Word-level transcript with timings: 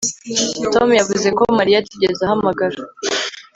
Tom 0.73 0.87
yavuze 0.99 1.27
ko 1.37 1.43
Mariya 1.57 1.77
atigeze 1.79 2.21
ahamagara 2.23 2.77